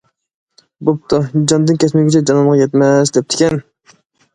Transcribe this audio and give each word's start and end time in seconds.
بوپتۇ،« 0.89 1.21
جاندىن 1.35 1.79
كەچمىگۈچە، 1.85 2.25
جانانغا 2.33 2.59
يەتمەس» 2.65 3.19
دەپتىكەن. 3.23 3.69